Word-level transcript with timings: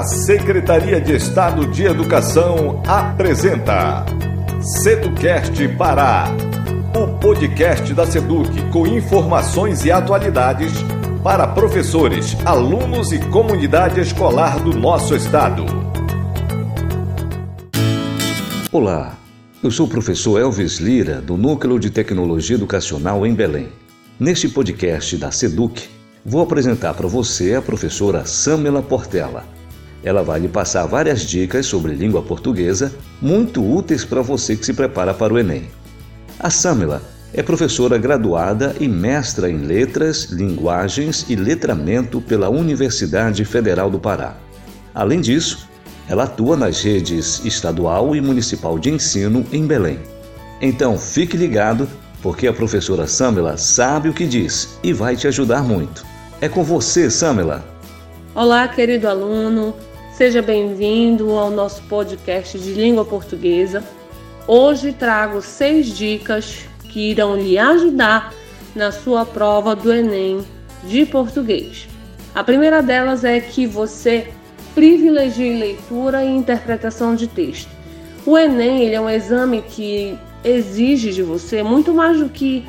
A 0.00 0.04
Secretaria 0.04 0.98
de 0.98 1.14
Estado 1.14 1.66
de 1.66 1.84
Educação 1.84 2.82
apresenta 2.86 4.06
Seducast 4.82 5.68
Pará, 5.76 6.24
o 6.96 7.18
podcast 7.18 7.92
da 7.92 8.06
Seduc 8.06 8.48
com 8.70 8.86
informações 8.86 9.84
e 9.84 9.92
atualidades 9.92 10.72
para 11.22 11.46
professores, 11.46 12.34
alunos 12.46 13.12
e 13.12 13.18
comunidade 13.18 14.00
escolar 14.00 14.58
do 14.60 14.74
nosso 14.74 15.14
estado. 15.14 15.66
Olá, 18.72 19.18
eu 19.62 19.70
sou 19.70 19.84
o 19.84 19.90
professor 19.90 20.40
Elvis 20.40 20.78
Lira, 20.78 21.20
do 21.20 21.36
Núcleo 21.36 21.78
de 21.78 21.90
Tecnologia 21.90 22.56
Educacional 22.56 23.26
em 23.26 23.34
Belém. 23.34 23.68
Neste 24.18 24.48
podcast 24.48 25.18
da 25.18 25.30
Seduc, 25.30 25.90
vou 26.24 26.40
apresentar 26.40 26.94
para 26.94 27.06
você 27.06 27.54
a 27.54 27.60
professora 27.60 28.24
Samela 28.24 28.80
Portela 28.80 29.59
ela 30.02 30.22
vai 30.22 30.40
lhe 30.40 30.48
passar 30.48 30.86
várias 30.86 31.22
dicas 31.22 31.66
sobre 31.66 31.94
língua 31.94 32.22
portuguesa 32.22 32.92
muito 33.20 33.62
úteis 33.62 34.04
para 34.04 34.22
você 34.22 34.56
que 34.56 34.64
se 34.64 34.72
prepara 34.72 35.12
para 35.12 35.32
o 35.32 35.38
Enem. 35.38 35.68
A 36.38 36.48
Samela 36.48 37.02
é 37.32 37.42
professora 37.42 37.98
graduada 37.98 38.74
e 38.80 38.88
mestra 38.88 39.50
em 39.50 39.58
Letras, 39.58 40.24
Linguagens 40.24 41.26
e 41.28 41.36
Letramento 41.36 42.20
pela 42.20 42.48
Universidade 42.48 43.44
Federal 43.44 43.90
do 43.90 44.00
Pará. 44.00 44.36
Além 44.94 45.20
disso, 45.20 45.68
ela 46.08 46.24
atua 46.24 46.56
nas 46.56 46.82
redes 46.82 47.44
estadual 47.44 48.16
e 48.16 48.20
municipal 48.20 48.78
de 48.78 48.90
ensino 48.90 49.46
em 49.52 49.64
Belém. 49.64 50.00
Então 50.60 50.98
fique 50.98 51.36
ligado, 51.36 51.88
porque 52.20 52.48
a 52.48 52.52
professora 52.52 53.06
Samela 53.06 53.56
sabe 53.56 54.08
o 54.08 54.14
que 54.14 54.26
diz 54.26 54.78
e 54.82 54.92
vai 54.92 55.14
te 55.14 55.28
ajudar 55.28 55.62
muito. 55.62 56.04
É 56.40 56.48
com 56.48 56.64
você, 56.64 57.10
Samela! 57.10 57.64
Olá, 58.34 58.66
querido 58.66 59.06
aluno! 59.06 59.74
Seja 60.20 60.42
bem-vindo 60.42 61.30
ao 61.30 61.50
nosso 61.50 61.82
podcast 61.84 62.58
de 62.58 62.74
língua 62.74 63.06
portuguesa. 63.06 63.82
Hoje 64.46 64.92
trago 64.92 65.40
seis 65.40 65.86
dicas 65.96 66.58
que 66.90 67.12
irão 67.12 67.36
lhe 67.36 67.56
ajudar 67.56 68.30
na 68.74 68.92
sua 68.92 69.24
prova 69.24 69.74
do 69.74 69.90
Enem 69.90 70.44
de 70.84 71.06
português. 71.06 71.88
A 72.34 72.44
primeira 72.44 72.82
delas 72.82 73.24
é 73.24 73.40
que 73.40 73.66
você 73.66 74.30
privilegie 74.74 75.54
leitura 75.54 76.22
e 76.22 76.28
interpretação 76.28 77.14
de 77.14 77.26
texto. 77.26 77.70
O 78.26 78.36
Enem 78.36 78.82
ele 78.82 78.96
é 78.96 79.00
um 79.00 79.08
exame 79.08 79.62
que 79.62 80.18
exige 80.44 81.14
de 81.14 81.22
você 81.22 81.62
muito 81.62 81.94
mais 81.94 82.18
do 82.18 82.28
que 82.28 82.68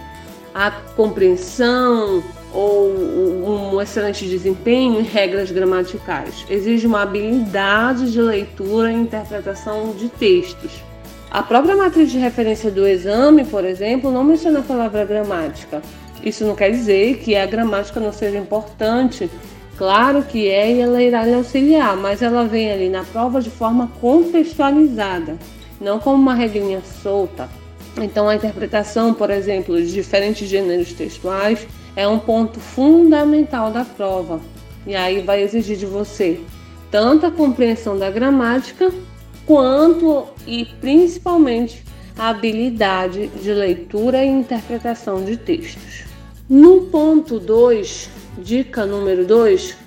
a 0.55 0.71
compreensão, 0.71 2.23
ou 2.53 2.89
um 3.73 3.81
excelente 3.81 4.25
desempenho 4.25 4.99
em 4.99 5.03
regras 5.03 5.51
gramaticais. 5.51 6.45
Exige 6.49 6.85
uma 6.87 7.01
habilidade 7.01 8.11
de 8.11 8.21
leitura 8.21 8.91
e 8.91 8.95
interpretação 8.95 9.93
de 9.93 10.09
textos. 10.09 10.83
A 11.29 11.41
própria 11.41 11.75
matriz 11.75 12.11
de 12.11 12.17
referência 12.17 12.69
do 12.69 12.85
exame, 12.85 13.45
por 13.45 13.63
exemplo, 13.63 14.11
não 14.11 14.23
menciona 14.23 14.59
a 14.59 14.63
palavra 14.63 15.05
gramática. 15.05 15.81
Isso 16.23 16.45
não 16.45 16.55
quer 16.55 16.71
dizer 16.71 17.19
que 17.19 17.35
a 17.35 17.45
gramática 17.45 17.99
não 17.99 18.11
seja 18.11 18.37
importante. 18.37 19.29
Claro 19.77 20.23
que 20.23 20.49
é 20.49 20.73
e 20.73 20.81
ela 20.81 21.01
irá 21.01 21.25
lhe 21.25 21.33
auxiliar, 21.33 21.95
mas 21.95 22.21
ela 22.21 22.43
vem 22.43 22.71
ali 22.71 22.89
na 22.89 23.03
prova 23.03 23.41
de 23.41 23.49
forma 23.49 23.89
contextualizada, 23.99 25.37
não 25.79 25.97
como 25.99 26.21
uma 26.21 26.35
regrinha 26.35 26.81
solta. 27.01 27.49
Então, 27.97 28.29
a 28.29 28.35
interpretação, 28.35 29.13
por 29.13 29.29
exemplo, 29.29 29.75
de 29.77 29.91
diferentes 29.91 30.47
gêneros 30.47 30.93
textuais 30.93 31.65
é 31.95 32.07
um 32.07 32.19
ponto 32.19 32.59
fundamental 32.59 33.71
da 33.71 33.83
prova. 33.83 34.39
E 34.85 34.95
aí 34.95 35.21
vai 35.21 35.41
exigir 35.43 35.77
de 35.77 35.85
você 35.85 36.39
tanto 36.89 37.25
a 37.25 37.31
compreensão 37.31 37.97
da 37.97 38.09
gramática 38.11 38.91
quanto 39.45 40.27
e 40.45 40.65
principalmente 40.79 41.83
a 42.17 42.29
habilidade 42.29 43.27
de 43.27 43.53
leitura 43.53 44.23
e 44.23 44.27
interpretação 44.27 45.23
de 45.23 45.37
textos. 45.37 46.03
No 46.49 46.81
ponto 46.81 47.39
2, 47.39 48.09
dica 48.39 48.85
número 48.85 49.25
2, 49.25 49.77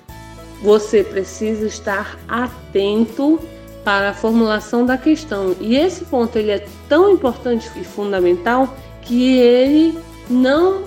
você 0.63 1.03
precisa 1.03 1.67
estar 1.67 2.17
atento 2.27 3.39
para 3.83 4.09
a 4.09 4.13
formulação 4.13 4.83
da 4.83 4.97
questão. 4.97 5.55
E 5.61 5.75
esse 5.75 6.05
ponto 6.05 6.37
ele 6.37 6.51
é 6.51 6.65
tão 6.89 7.11
importante 7.11 7.69
e 7.79 7.83
fundamental 7.83 8.75
que 9.03 9.37
ele 9.37 9.99
não 10.27 10.83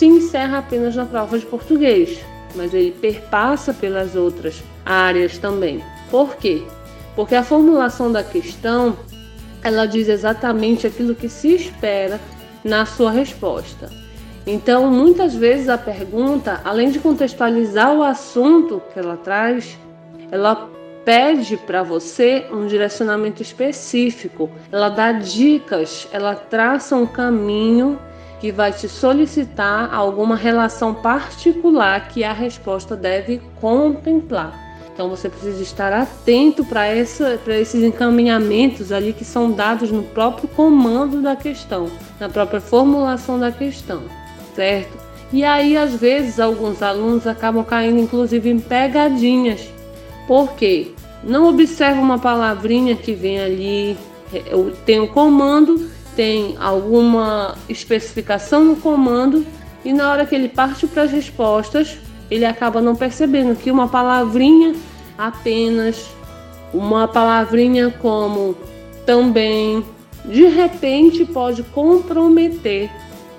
se 0.00 0.06
encerra 0.06 0.60
apenas 0.60 0.96
na 0.96 1.04
prova 1.04 1.38
de 1.38 1.44
português, 1.44 2.24
mas 2.54 2.72
ele 2.72 2.90
perpassa 2.90 3.74
pelas 3.74 4.16
outras 4.16 4.62
áreas 4.82 5.36
também. 5.36 5.84
Por 6.10 6.36
quê? 6.36 6.62
Porque 7.14 7.34
a 7.34 7.42
formulação 7.42 8.10
da 8.10 8.24
questão 8.24 8.96
ela 9.62 9.84
diz 9.84 10.08
exatamente 10.08 10.86
aquilo 10.86 11.14
que 11.14 11.28
se 11.28 11.54
espera 11.54 12.18
na 12.64 12.86
sua 12.86 13.10
resposta. 13.10 13.90
Então, 14.46 14.90
muitas 14.90 15.34
vezes 15.34 15.68
a 15.68 15.76
pergunta, 15.76 16.62
além 16.64 16.90
de 16.90 16.98
contextualizar 16.98 17.92
o 17.94 18.02
assunto 18.02 18.80
que 18.94 18.98
ela 18.98 19.18
traz, 19.18 19.76
ela 20.30 20.66
pede 21.04 21.58
para 21.58 21.82
você 21.82 22.46
um 22.50 22.66
direcionamento 22.66 23.42
específico, 23.42 24.50
ela 24.72 24.88
dá 24.88 25.12
dicas, 25.12 26.08
ela 26.10 26.34
traça 26.34 26.96
um 26.96 27.06
caminho 27.06 27.98
que 28.40 28.50
vai 28.50 28.72
te 28.72 28.88
solicitar 28.88 29.92
alguma 29.94 30.34
relação 30.34 30.94
particular 30.94 32.08
que 32.08 32.24
a 32.24 32.32
resposta 32.32 32.96
deve 32.96 33.40
contemplar. 33.60 34.58
Então 34.92 35.08
você 35.08 35.28
precisa 35.28 35.62
estar 35.62 35.92
atento 35.92 36.64
para 36.64 36.94
esses 36.94 37.82
encaminhamentos 37.82 38.92
ali 38.92 39.12
que 39.12 39.24
são 39.24 39.50
dados 39.50 39.90
no 39.90 40.02
próprio 40.02 40.48
comando 40.48 41.22
da 41.22 41.36
questão, 41.36 41.90
na 42.18 42.28
própria 42.28 42.60
formulação 42.60 43.38
da 43.38 43.52
questão, 43.52 44.02
certo? 44.54 44.98
E 45.32 45.44
aí, 45.44 45.76
às 45.76 45.94
vezes, 45.94 46.40
alguns 46.40 46.82
alunos 46.82 47.26
acabam 47.26 47.64
caindo 47.64 47.98
inclusive 47.98 48.50
em 48.50 48.58
pegadinhas. 48.58 49.68
Por 50.26 50.52
quê? 50.54 50.92
Não 51.22 51.48
observa 51.48 52.00
uma 52.00 52.18
palavrinha 52.18 52.96
que 52.96 53.14
vem 53.14 53.38
ali, 53.38 53.96
é, 54.32 54.42
tem 54.84 55.00
o 55.00 55.08
comando 55.08 55.89
tem 56.16 56.56
alguma 56.58 57.56
especificação 57.68 58.64
no 58.64 58.76
comando 58.76 59.46
e 59.84 59.92
na 59.92 60.10
hora 60.10 60.26
que 60.26 60.34
ele 60.34 60.48
parte 60.48 60.86
para 60.86 61.02
as 61.02 61.10
respostas, 61.10 61.98
ele 62.30 62.44
acaba 62.44 62.80
não 62.80 62.94
percebendo 62.94 63.56
que 63.56 63.70
uma 63.70 63.88
palavrinha 63.88 64.74
apenas, 65.16 66.10
uma 66.72 67.08
palavrinha 67.08 67.90
como 68.00 68.56
também, 69.06 69.84
de 70.24 70.44
repente 70.44 71.24
pode 71.24 71.62
comprometer 71.62 72.90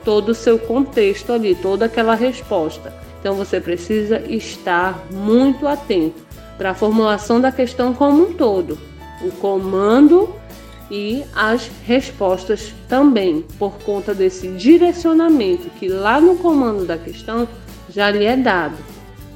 todo 0.03 0.29
o 0.29 0.35
seu 0.35 0.57
contexto 0.57 1.31
ali, 1.31 1.55
toda 1.55 1.85
aquela 1.85 2.15
resposta. 2.15 2.93
Então 3.19 3.35
você 3.35 3.61
precisa 3.61 4.19
estar 4.27 5.05
muito 5.11 5.67
atento 5.67 6.21
para 6.57 6.71
a 6.71 6.75
formulação 6.75 7.39
da 7.39 7.51
questão 7.51 7.93
como 7.93 8.29
um 8.29 8.33
todo. 8.33 8.77
O 9.21 9.31
comando 9.33 10.33
e 10.91 11.23
as 11.33 11.71
respostas 11.85 12.73
também, 12.89 13.45
por 13.57 13.79
conta 13.79 14.13
desse 14.13 14.49
direcionamento 14.49 15.69
que 15.79 15.87
lá 15.87 16.19
no 16.19 16.35
comando 16.35 16.85
da 16.85 16.97
questão 16.97 17.47
já 17.89 18.11
lhe 18.11 18.25
é 18.25 18.35
dado. 18.35 18.77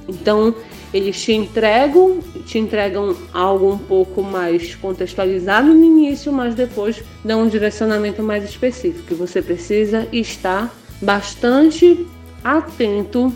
Então, 0.08 0.54
eles 0.94 1.20
te 1.22 1.32
entregam, 1.32 2.20
te 2.46 2.60
entregam 2.60 3.16
algo 3.34 3.72
um 3.72 3.78
pouco 3.78 4.22
mais 4.22 4.76
contextualizado 4.76 5.74
no 5.74 5.84
início, 5.84 6.32
mas 6.32 6.54
depois 6.54 7.02
dão 7.24 7.44
um 7.44 7.48
direcionamento 7.48 8.22
mais 8.22 8.44
específico. 8.44 9.14
E 9.14 9.16
você 9.16 9.42
precisa 9.42 10.08
estar 10.12 10.74
bastante 11.02 12.06
atento 12.44 13.34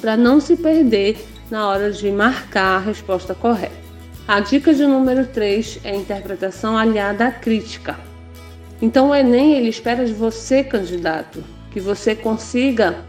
para 0.00 0.16
não 0.16 0.40
se 0.40 0.56
perder 0.56 1.16
na 1.50 1.68
hora 1.68 1.92
de 1.92 2.10
marcar 2.10 2.76
a 2.76 2.80
resposta 2.80 3.34
correta. 3.34 3.81
A 4.26 4.38
dica 4.38 4.72
de 4.72 4.86
número 4.86 5.26
3 5.26 5.80
é 5.82 5.90
a 5.90 5.96
interpretação 5.96 6.78
aliada 6.78 7.26
à 7.26 7.32
crítica. 7.32 7.98
Então 8.80 9.10
o 9.10 9.14
Enem 9.14 9.54
ele 9.54 9.68
espera 9.68 10.04
de 10.06 10.12
você, 10.12 10.62
candidato, 10.62 11.42
que 11.72 11.80
você 11.80 12.14
consiga 12.14 13.04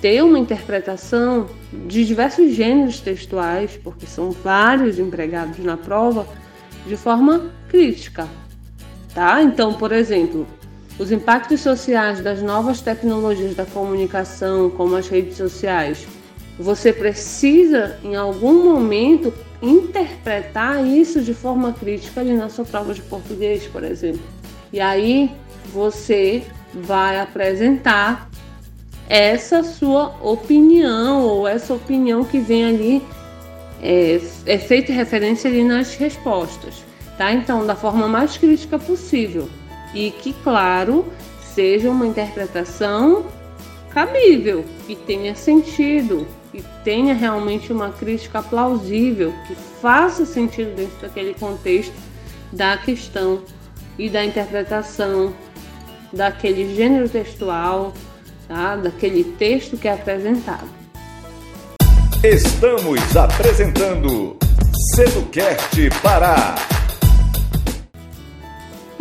ter 0.00 0.22
uma 0.22 0.38
interpretação 0.38 1.48
de 1.86 2.04
diversos 2.04 2.54
gêneros 2.54 3.00
textuais, 3.00 3.78
porque 3.82 4.06
são 4.06 4.30
vários 4.30 5.00
empregados 5.00 5.58
na 5.58 5.76
prova, 5.76 6.26
de 6.86 6.96
forma 6.96 7.50
crítica. 7.68 8.28
Tá? 9.12 9.42
Então, 9.42 9.74
por 9.74 9.90
exemplo, 9.90 10.46
os 10.96 11.10
impactos 11.10 11.60
sociais 11.60 12.20
das 12.20 12.40
novas 12.40 12.80
tecnologias 12.80 13.56
da 13.56 13.66
comunicação, 13.66 14.70
como 14.70 14.94
as 14.94 15.08
redes 15.08 15.36
sociais, 15.36 16.06
você 16.58 16.92
precisa, 16.92 17.98
em 18.04 18.14
algum 18.14 18.64
momento, 18.64 19.32
interpretar 19.62 20.84
isso 20.84 21.22
de 21.22 21.32
forma 21.32 21.72
crítica 21.72 22.20
ali 22.20 22.34
na 22.34 22.48
sua 22.48 22.64
prova 22.64 22.92
de 22.92 23.00
português, 23.02 23.66
por 23.68 23.84
exemplo. 23.84 24.20
E 24.72 24.80
aí 24.80 25.30
você 25.72 26.42
vai 26.74 27.20
apresentar 27.20 28.28
essa 29.08 29.62
sua 29.62 30.14
opinião 30.20 31.22
ou 31.22 31.46
essa 31.46 31.74
opinião 31.74 32.24
que 32.24 32.40
vem 32.40 32.64
ali 32.64 33.02
é, 33.80 34.20
é 34.46 34.58
feita 34.58 34.92
referência 34.92 35.50
ali 35.50 35.62
nas 35.62 35.94
respostas, 35.94 36.84
tá? 37.18 37.32
Então, 37.32 37.66
da 37.66 37.74
forma 37.74 38.08
mais 38.08 38.36
crítica 38.36 38.78
possível 38.78 39.48
e 39.94 40.10
que, 40.10 40.32
claro, 40.32 41.04
seja 41.54 41.90
uma 41.90 42.06
interpretação 42.06 43.26
cabível, 43.90 44.64
que 44.86 44.96
tenha 44.96 45.34
sentido, 45.34 46.26
que 46.52 46.62
tenha 46.84 47.14
realmente 47.14 47.72
uma 47.72 47.90
crítica 47.90 48.42
plausível, 48.42 49.32
que 49.46 49.54
faça 49.80 50.26
sentido 50.26 50.76
dentro 50.76 51.00
daquele 51.00 51.32
contexto 51.32 51.94
da 52.52 52.76
questão 52.76 53.42
e 53.98 54.10
da 54.10 54.22
interpretação 54.22 55.34
daquele 56.12 56.76
gênero 56.76 57.08
textual, 57.08 57.94
tá? 58.46 58.76
daquele 58.76 59.24
texto 59.24 59.78
que 59.78 59.88
é 59.88 59.94
apresentado. 59.94 60.68
Estamos 62.22 63.16
apresentando 63.16 64.36
Seducast 64.94 65.90
Pará. 66.02 66.54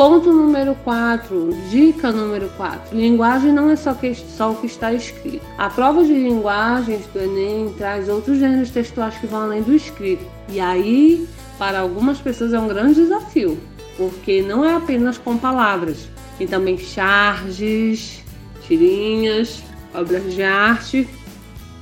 Ponto 0.01 0.33
número 0.33 0.73
4, 0.83 1.49
dica 1.69 2.11
número 2.11 2.49
4. 2.57 2.97
Linguagem 2.97 3.53
não 3.53 3.69
é 3.69 3.75
só, 3.75 3.93
que, 3.93 4.15
só 4.15 4.49
o 4.51 4.55
que 4.55 4.65
está 4.65 4.91
escrito. 4.91 5.45
A 5.59 5.69
prova 5.69 6.03
de 6.03 6.11
linguagens 6.11 7.05
do 7.13 7.19
Enem 7.19 7.71
traz 7.77 8.09
outros 8.09 8.39
gêneros 8.39 8.71
textuais 8.71 9.15
que 9.19 9.27
vão 9.27 9.41
além 9.41 9.61
do 9.61 9.75
escrito. 9.75 10.25
E 10.49 10.59
aí, 10.59 11.29
para 11.59 11.81
algumas 11.81 12.17
pessoas, 12.17 12.51
é 12.51 12.59
um 12.59 12.67
grande 12.67 12.95
desafio, 12.95 13.59
porque 13.95 14.41
não 14.41 14.65
é 14.65 14.73
apenas 14.73 15.19
com 15.19 15.37
palavras, 15.37 16.09
tem 16.39 16.47
também 16.47 16.79
charges, 16.79 18.23
tirinhas, 18.63 19.61
obras 19.93 20.33
de 20.33 20.41
arte, 20.41 21.07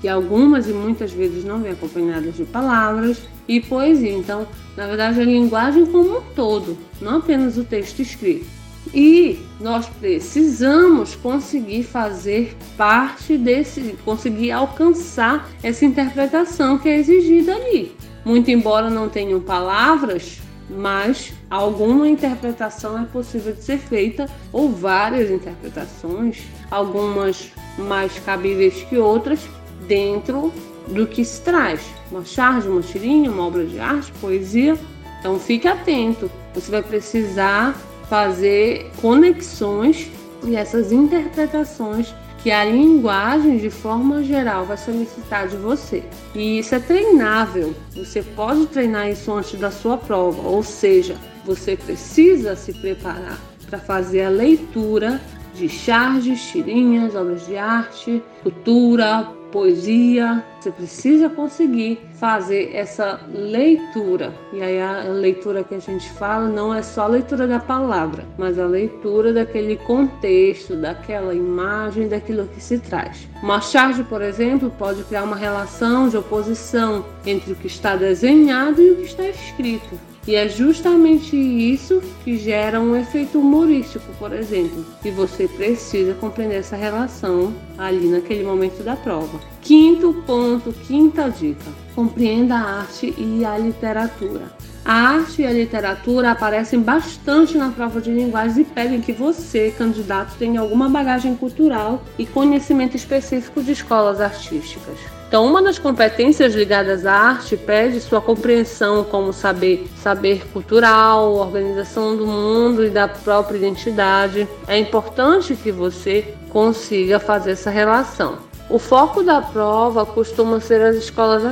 que 0.02 0.10
algumas 0.10 0.68
e 0.68 0.74
muitas 0.74 1.14
vezes 1.14 1.46
não 1.46 1.62
vêm 1.62 1.72
acompanhadas 1.72 2.36
de 2.36 2.44
palavras, 2.44 3.22
e 3.50 3.60
poesia. 3.60 4.14
Então, 4.14 4.48
na 4.78 4.86
verdade, 4.86 5.20
a 5.20 5.26
linguagem 5.26 5.86
como 5.88 6.20
um 6.20 6.22
todo, 6.36 6.78
não 7.02 7.18
apenas 7.18 7.58
o 7.58 7.64
texto 7.64 8.00
escrito. 8.00 8.46
E 8.94 9.40
nós 9.60 9.88
precisamos 9.88 11.16
conseguir 11.16 11.84
fazer 11.84 12.56
parte 12.78 13.38
desse, 13.38 13.96
conseguir 14.06 14.52
alcançar 14.52 15.50
essa 15.62 15.84
interpretação 15.84 16.78
que 16.78 16.88
é 16.88 16.98
exigida 16.98 17.56
ali. 17.56 17.96
Muito 18.24 18.50
embora 18.52 18.90
não 18.90 19.10
tenham 19.10 19.40
palavras, 19.42 20.40
mas 20.70 21.34
alguma 21.50 22.08
interpretação 22.08 23.02
é 23.02 23.06
possível 23.06 23.54
de 23.54 23.64
ser 23.64 23.80
feita, 23.80 24.30
ou 24.52 24.70
várias 24.70 25.30
interpretações, 25.30 26.44
algumas 26.70 27.52
mais 27.78 28.18
cabíveis 28.20 28.76
que 28.84 28.98
outras, 28.98 29.40
dentro 29.88 30.54
do 30.90 31.08
que 31.08 31.24
se 31.24 31.42
traz. 31.42 31.82
Uma 32.12 32.26
charge, 32.26 32.68
uma 32.68 32.82
tirinha, 32.82 33.32
uma 33.32 33.46
obra 33.46 33.66
de 33.66 33.80
arte, 33.80 34.12
poesia. 34.20 34.78
Então 35.20 35.40
fique 35.40 35.68
atento. 35.68 36.30
Você 36.54 36.72
vai 36.72 36.82
precisar 36.82 37.76
fazer 38.10 38.90
conexões 39.02 40.10
e 40.44 40.56
essas 40.56 40.92
interpretações 40.92 42.14
que 42.42 42.52
a 42.52 42.64
linguagem 42.64 43.58
de 43.58 43.70
forma 43.70 44.24
geral 44.24 44.66
vai 44.66 44.78
solicitar 44.78 45.48
de 45.48 45.58
você. 45.58 46.04
E 46.34 46.60
isso 46.60 46.74
é 46.74 46.80
treinável. 46.80 47.76
Você 47.96 48.24
pode 48.24 48.66
treinar 48.68 49.10
isso 49.10 49.32
antes 49.32 49.60
da 49.60 49.70
sua 49.70 49.98
prova, 49.98 50.48
ou 50.48 50.64
seja, 50.64 51.18
você 51.46 51.76
precisa 51.76 52.56
se 52.56 52.74
preparar 52.74 53.38
para 53.70 53.78
fazer 53.78 54.24
a 54.24 54.30
leitura 54.30 55.22
de 55.54 55.68
charges, 55.68 56.42
tirinhas, 56.50 57.14
obras 57.14 57.46
de 57.46 57.58
arte, 57.58 58.24
cultura, 58.42 59.28
poesia. 59.52 60.44
Você 60.60 60.72
precisa 60.72 61.30
conseguir 61.30 62.00
fazer 62.14 62.72
essa 62.74 63.20
leitura. 63.30 64.34
E 64.52 64.62
aí 64.62 64.82
a 64.82 65.04
leitura 65.04 65.64
que 65.64 65.76
a 65.76 65.80
gente 65.80 66.10
fala 66.12 66.48
não 66.48 66.74
é 66.74 66.82
só 66.82 67.04
a 67.04 67.08
leitura 67.08 67.48
da 67.48 67.60
palavra, 67.60 68.26
mas 68.38 68.60
a 68.60 68.66
leitura 68.66 69.34
daquele 69.34 69.78
contexto, 69.78 70.76
daquela 70.76 71.34
imagem, 71.34 72.08
daquilo 72.08 72.48
que 72.48 72.62
se 72.62 72.80
traz. 72.80 73.28
Uma 73.42 73.62
charge, 73.62 74.04
por 74.04 74.22
exemplo, 74.22 74.72
pode 74.78 75.04
criar 75.04 75.24
uma 75.24 75.36
relação 75.36 76.10
de 76.10 76.18
oposição 76.18 77.06
entre 77.26 77.54
o 77.54 77.56
que 77.56 77.68
está 77.68 77.96
desenhado 77.96 78.82
e 78.82 78.92
o 78.92 78.96
que 78.98 79.04
está 79.04 79.24
escrito. 79.24 80.09
E 80.28 80.36
é 80.36 80.48
justamente 80.48 81.36
isso 81.36 82.02
que 82.24 82.38
gera 82.38 82.80
um 82.80 82.96
efeito 82.96 83.40
humorístico, 83.40 84.06
por 84.20 84.32
exemplo. 84.34 84.86
E 85.04 85.10
você 85.10 85.48
precisa 85.48 86.14
compreender 86.14 86.56
essa 86.56 86.76
relação 86.76 87.54
ali 87.78 88.08
naquele 88.08 88.44
momento 88.44 88.84
da 88.84 88.96
prova. 88.96 89.40
Quinto 89.70 90.12
ponto, 90.26 90.74
quinta 90.74 91.30
dica: 91.30 91.70
compreenda 91.94 92.56
a 92.56 92.80
arte 92.80 93.14
e 93.16 93.46
a 93.46 93.56
literatura. 93.56 94.52
A 94.84 94.94
arte 94.94 95.44
e 95.44 95.46
a 95.46 95.54
literatura 95.54 96.32
aparecem 96.32 96.82
bastante 96.82 97.56
na 97.56 97.70
prova 97.70 98.02
de 98.02 98.10
linguagens 98.10 98.58
e 98.58 98.64
pedem 98.64 99.00
que 99.00 99.14
você, 99.14 99.70
candidato, 99.70 100.36
tenha 100.40 100.60
alguma 100.60 100.90
bagagem 100.90 101.36
cultural 101.36 102.04
e 102.18 102.26
conhecimento 102.26 102.98
específico 102.98 103.62
de 103.62 103.74
escolas 103.74 104.20
artísticas. 104.20 104.98
Então, 105.28 105.46
uma 105.46 105.62
das 105.62 105.78
competências 105.78 106.56
ligadas 106.56 107.06
à 107.06 107.14
arte 107.14 107.56
pede 107.56 108.02
sua 108.02 108.20
compreensão 108.20 109.04
como 109.04 109.32
saber, 109.32 109.88
saber 110.02 110.48
cultural, 110.52 111.36
organização 111.36 112.18
do 112.18 112.26
mundo 112.26 112.84
e 112.84 112.90
da 112.90 113.08
própria 113.08 113.58
identidade. 113.58 114.48
É 114.68 114.80
importante 114.80 115.56
que 115.56 115.72
você 115.72 116.34
consiga 116.50 117.20
fazer 117.20 117.52
essa 117.52 117.70
relação. 117.70 118.49
O 118.70 118.78
foco 118.78 119.24
da 119.24 119.42
prova 119.42 120.06
costuma 120.06 120.60
ser 120.60 120.80
as 120.82 120.96
escolas 120.96 121.44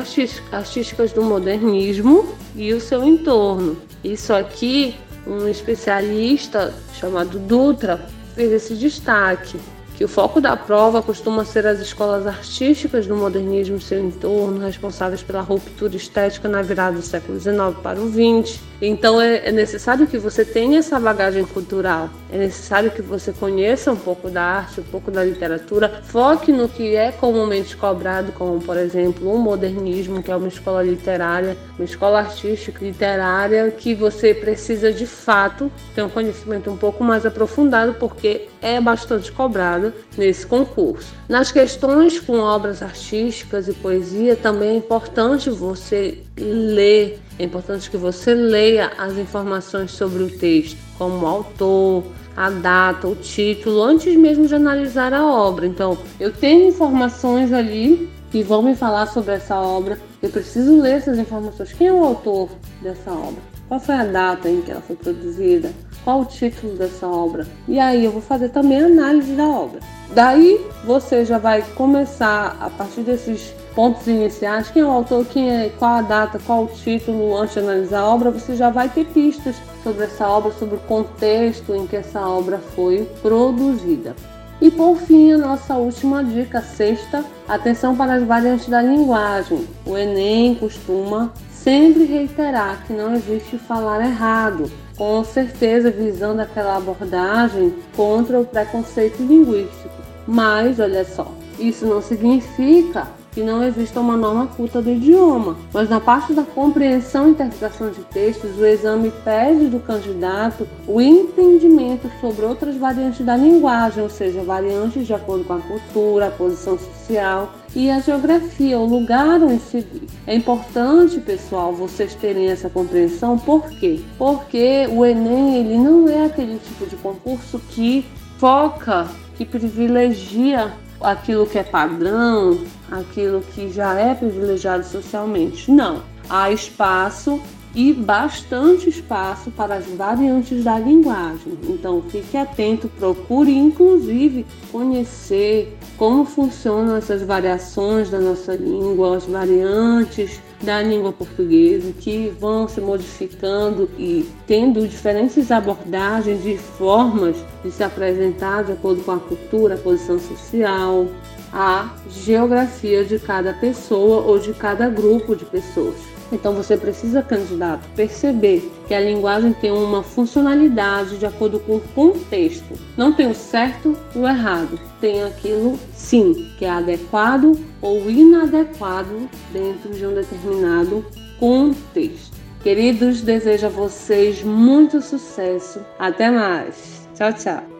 artísticas 0.51 1.11
do 1.11 1.23
modernismo 1.23 2.35
e 2.55 2.71
o 2.73 2.79
seu 2.79 3.03
entorno. 3.03 3.75
Isso 4.03 4.31
aqui, 4.31 4.95
um 5.25 5.47
especialista 5.47 6.71
chamado 6.93 7.39
Dutra 7.39 8.05
fez 8.35 8.51
esse 8.51 8.75
destaque 8.75 9.59
que 9.97 10.05
o 10.05 10.07
foco 10.07 10.39
da 10.39 10.55
prova 10.55 11.01
costuma 11.01 11.43
ser 11.43 11.65
as 11.65 11.79
escolas 11.79 12.27
artísticas 12.27 13.07
do 13.07 13.15
modernismo 13.15 13.77
e 13.77 13.81
seu 13.81 13.99
entorno, 13.99 14.63
responsáveis 14.63 15.23
pela 15.23 15.41
ruptura 15.41 15.95
estética 15.95 16.47
na 16.47 16.61
virada 16.61 16.97
do 16.97 17.01
século 17.01 17.39
XIX 17.39 17.75
para 17.81 17.99
o 17.99 18.07
XX. 18.07 18.59
Então 18.79 19.19
é, 19.19 19.47
é 19.47 19.51
necessário 19.51 20.05
que 20.05 20.19
você 20.19 20.45
tenha 20.45 20.77
essa 20.77 20.99
bagagem 20.99 21.43
cultural, 21.45 22.11
é 22.31 22.37
necessário 22.37 22.91
que 22.91 23.01
você 23.01 23.33
conheça 23.33 23.91
um 23.91 23.95
pouco 23.95 24.29
da 24.29 24.43
arte, 24.43 24.81
um 24.81 24.83
pouco 24.83 25.09
da 25.09 25.23
literatura, 25.23 26.03
foque 26.03 26.51
no 26.51 26.69
que 26.69 26.95
é 26.95 27.11
comumente 27.11 27.75
cobrado, 27.75 28.31
como 28.33 28.61
por 28.61 28.77
exemplo 28.77 29.33
o 29.33 29.39
modernismo, 29.39 30.21
que 30.21 30.31
é 30.31 30.35
uma 30.35 30.47
escola 30.47 30.83
literária, 30.83 31.57
uma 31.75 31.85
escola 31.85 32.19
artística 32.19 32.85
literária 32.85 33.71
que 33.71 33.95
você 33.95 34.31
precisa 34.31 34.93
de 34.93 35.07
fato 35.07 35.71
ter 35.95 36.03
um 36.03 36.09
conhecimento 36.09 36.69
um 36.69 36.77
pouco 36.77 37.03
mais 37.03 37.25
aprofundado, 37.25 37.95
porque 37.95 38.47
é 38.61 38.79
bastante 38.79 39.31
cobrado 39.31 39.86
nesse 40.17 40.45
concurso. 40.45 41.13
Nas 41.27 41.51
questões 41.51 42.19
com 42.19 42.39
obras 42.39 42.81
artísticas 42.81 43.67
e 43.67 43.73
poesia, 43.73 44.35
também 44.35 44.69
é 44.69 44.75
importante 44.75 45.49
você 45.49 46.23
ler, 46.37 47.19
é 47.39 47.43
importante 47.43 47.89
que 47.89 47.97
você 47.97 48.33
leia 48.33 48.91
as 48.97 49.17
informações 49.17 49.91
sobre 49.91 50.23
o 50.23 50.29
texto, 50.29 50.77
como 50.97 51.23
o 51.23 51.27
autor, 51.27 52.03
a 52.35 52.49
data, 52.49 53.07
o 53.07 53.15
título, 53.15 53.81
antes 53.81 54.15
mesmo 54.15 54.47
de 54.47 54.55
analisar 54.55 55.13
a 55.13 55.25
obra. 55.25 55.65
Então, 55.65 55.97
eu 56.19 56.31
tenho 56.31 56.67
informações 56.67 57.51
ali 57.51 58.09
que 58.31 58.43
vão 58.43 58.61
me 58.61 58.75
falar 58.75 59.07
sobre 59.07 59.33
essa 59.33 59.59
obra, 59.59 59.97
eu 60.21 60.29
preciso 60.29 60.79
ler 60.79 60.97
essas 60.97 61.17
informações. 61.17 61.73
Quem 61.73 61.87
é 61.87 61.93
o 61.93 62.03
autor 62.03 62.49
dessa 62.81 63.11
obra? 63.11 63.41
Qual 63.67 63.79
foi 63.79 63.95
a 63.95 64.05
data 64.05 64.49
em 64.49 64.61
que 64.61 64.71
ela 64.71 64.81
foi 64.81 64.95
produzida? 64.95 65.71
Qual 66.07 66.21
o 66.21 66.25
título 66.25 66.73
dessa 66.77 67.05
obra? 67.05 67.45
E 67.67 67.77
aí 67.77 68.05
eu 68.05 68.11
vou 68.11 68.21
fazer 68.21 68.47
também 68.47 68.79
análise 68.79 69.33
da 69.33 69.43
obra. 69.43 69.81
Daí 70.15 70.65
você 70.85 71.25
já 71.25 71.37
vai 71.37 71.61
começar 71.75 72.55
a 72.61 72.69
partir 72.69 73.01
desses 73.01 73.53
pontos 73.75 74.07
iniciais, 74.07 74.69
quem 74.69 74.83
é 74.83 74.85
o 74.85 74.89
autor, 74.89 75.25
quem 75.25 75.51
é, 75.51 75.69
qual 75.77 75.95
a 75.95 76.01
data, 76.01 76.39
qual 76.45 76.63
o 76.63 76.67
título, 76.67 77.35
antes 77.35 77.55
de 77.55 77.59
analisar 77.59 77.99
a 77.99 78.07
obra, 78.07 78.31
você 78.31 78.55
já 78.55 78.69
vai 78.69 78.87
ter 78.87 79.05
pistas 79.07 79.57
sobre 79.83 80.05
essa 80.05 80.25
obra, 80.29 80.53
sobre 80.53 80.77
o 80.77 80.79
contexto 80.79 81.75
em 81.75 81.85
que 81.85 81.97
essa 81.97 82.25
obra 82.25 82.57
foi 82.73 83.03
produzida. 83.21 84.15
E 84.61 84.71
por 84.71 84.95
fim, 84.95 85.33
a 85.33 85.37
nossa 85.37 85.73
última 85.73 86.23
dica, 86.23 86.61
sexta, 86.61 87.25
atenção 87.49 87.97
para 87.97 88.13
as 88.13 88.23
variantes 88.23 88.69
da 88.69 88.81
linguagem. 88.81 89.67
O 89.85 89.97
Enem 89.97 90.55
costuma 90.55 91.33
sempre 91.51 92.05
reiterar 92.05 92.85
que 92.87 92.93
não 92.93 93.13
existe 93.13 93.57
falar 93.57 93.99
errado, 94.05 94.71
com 94.97 95.23
certeza 95.23 95.91
visando 95.91 96.41
aquela 96.41 96.75
abordagem 96.75 97.73
contra 97.95 98.39
o 98.39 98.45
preconceito 98.45 99.21
linguístico. 99.21 99.95
Mas 100.27 100.79
olha 100.79 101.05
só, 101.05 101.31
isso 101.59 101.85
não 101.85 102.01
significa 102.01 103.07
que 103.37 103.43
não 103.43 103.63
exista 103.63 103.99
uma 103.99 104.17
norma 104.17 104.47
culta 104.47 104.81
do 104.81 104.89
idioma, 104.89 105.57
mas 105.71 105.87
na 105.87 105.99
parte 105.99 106.33
da 106.33 106.41
compreensão 106.41 107.27
e 107.27 107.31
interpretação 107.33 107.91
de 107.91 108.01
textos, 108.05 108.57
o 108.57 108.65
exame 108.65 109.13
pede 109.23 109.67
do 109.67 109.79
candidato 109.79 110.67
o 110.87 110.99
entendimento 110.99 112.09
sobre 112.19 112.43
outras 112.43 112.75
variantes 112.77 113.23
da 113.23 113.37
linguagem, 113.37 114.01
ou 114.01 114.09
seja, 114.09 114.41
variantes 114.41 115.05
de 115.05 115.13
acordo 115.13 115.43
com 115.43 115.53
a 115.53 115.59
cultura, 115.59 116.29
a 116.29 116.31
posição 116.31 116.79
social 116.79 117.53
e 117.75 117.91
a 117.91 117.99
geografia, 117.99 118.79
o 118.79 118.87
lugar 118.87 119.39
onde 119.43 119.61
se 119.61 119.81
vive. 119.81 120.07
É 120.25 120.33
importante, 120.33 121.19
pessoal, 121.19 121.71
vocês 121.73 122.15
terem 122.15 122.49
essa 122.49 122.71
compreensão, 122.71 123.37
por 123.37 123.69
quê? 123.69 123.99
Porque 124.17 124.87
o 124.89 125.05
Enem 125.05 125.57
ele 125.57 125.77
não 125.77 126.09
é 126.09 126.25
aquele 126.25 126.57
tipo 126.57 126.87
de 126.87 126.95
concurso 126.95 127.61
que 127.69 128.03
foca, 128.39 129.07
que 129.35 129.45
privilegia 129.45 130.73
aquilo 130.99 131.45
que 131.45 131.59
é 131.59 131.63
padrão, 131.63 132.57
aquilo 132.91 133.41
que 133.53 133.71
já 133.71 133.93
é 133.93 134.13
privilegiado 134.13 134.85
socialmente. 134.85 135.71
Não. 135.71 136.01
Há 136.29 136.51
espaço 136.51 137.41
e 137.77 137.93
bastante 137.93 138.89
espaço 138.89 139.51
para 139.51 139.75
as 139.75 139.85
variantes 139.85 140.63
da 140.63 140.79
linguagem. 140.79 141.57
Então 141.69 142.01
fique 142.09 142.35
atento, 142.35 142.89
procure 142.97 143.55
inclusive 143.55 144.45
conhecer 144.71 145.77
como 145.95 146.25
funcionam 146.25 146.95
essas 146.95 147.21
variações 147.21 148.09
da 148.09 148.19
nossa 148.19 148.55
língua, 148.55 149.17
as 149.17 149.25
variantes 149.25 150.41
da 150.61 150.81
língua 150.81 151.13
portuguesa 151.13 151.93
que 151.99 152.33
vão 152.39 152.67
se 152.67 152.81
modificando 152.81 153.87
e 153.97 154.27
tendo 154.47 154.87
diferentes 154.87 155.51
abordagens 155.51 156.45
e 156.45 156.57
formas 156.57 157.35
de 157.63 157.71
se 157.71 157.83
apresentar 157.83 158.63
de 158.63 158.71
acordo 158.71 159.03
com 159.03 159.11
a 159.11 159.19
cultura, 159.19 159.75
a 159.75 159.77
posição 159.77 160.19
social, 160.19 161.07
a 161.51 161.93
geografia 162.09 163.03
de 163.03 163.19
cada 163.19 163.53
pessoa 163.53 164.23
ou 164.23 164.39
de 164.39 164.53
cada 164.53 164.89
grupo 164.89 165.35
de 165.35 165.45
pessoas. 165.45 165.95
Então 166.31 166.53
você 166.53 166.75
precisa, 166.75 167.21
candidato, 167.21 167.87
perceber 167.95 168.69
que 168.87 168.93
a 168.93 168.99
linguagem 168.99 169.53
tem 169.53 169.71
uma 169.71 170.03
funcionalidade 170.03 171.17
de 171.17 171.25
acordo 171.25 171.59
com 171.59 171.77
o 171.77 171.81
contexto. 171.95 172.73
Não 172.97 173.13
tem 173.13 173.29
o 173.29 173.35
certo 173.35 173.95
ou 174.13 174.23
o 174.23 174.27
errado. 174.27 174.79
Tem 174.99 175.23
aquilo, 175.23 175.79
sim, 175.93 176.49
que 176.57 176.65
é 176.65 176.69
adequado 176.69 177.57
ou 177.81 178.09
inadequado 178.09 179.29
dentro 179.53 179.91
de 179.91 180.05
um 180.05 180.13
determinado 180.13 181.05
contexto. 181.39 182.35
Queridos, 182.61 183.21
desejo 183.21 183.67
a 183.67 183.69
vocês 183.69 184.43
muito 184.43 185.01
sucesso. 185.01 185.79
Até 185.97 186.29
mais. 186.29 187.07
Tchau, 187.15 187.31
tchau. 187.31 187.76